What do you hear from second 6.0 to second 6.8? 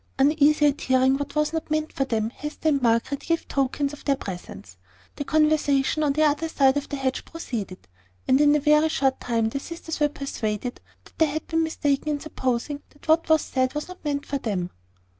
on the other side